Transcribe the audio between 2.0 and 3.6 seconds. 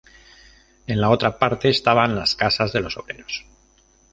las casas de los obreros.